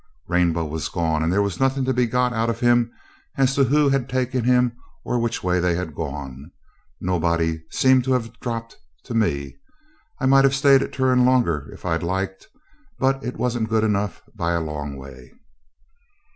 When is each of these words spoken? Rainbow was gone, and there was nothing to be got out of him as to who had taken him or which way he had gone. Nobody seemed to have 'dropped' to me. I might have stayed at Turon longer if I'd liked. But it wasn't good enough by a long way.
Rainbow 0.27 0.65
was 0.65 0.89
gone, 0.89 1.21
and 1.21 1.31
there 1.31 1.43
was 1.43 1.59
nothing 1.59 1.85
to 1.85 1.93
be 1.93 2.07
got 2.07 2.33
out 2.33 2.49
of 2.49 2.59
him 2.59 2.91
as 3.37 3.53
to 3.53 3.65
who 3.65 3.89
had 3.89 4.09
taken 4.09 4.45
him 4.45 4.71
or 5.03 5.19
which 5.19 5.43
way 5.43 5.61
he 5.61 5.75
had 5.77 5.93
gone. 5.93 6.49
Nobody 6.99 7.61
seemed 7.69 8.03
to 8.05 8.13
have 8.13 8.39
'dropped' 8.39 8.77
to 9.03 9.13
me. 9.13 9.57
I 10.19 10.25
might 10.25 10.43
have 10.43 10.55
stayed 10.55 10.81
at 10.81 10.91
Turon 10.91 11.23
longer 11.23 11.69
if 11.71 11.85
I'd 11.85 12.01
liked. 12.01 12.47
But 12.97 13.23
it 13.23 13.37
wasn't 13.37 13.69
good 13.69 13.83
enough 13.83 14.23
by 14.35 14.53
a 14.53 14.59
long 14.59 14.97
way. 14.97 15.33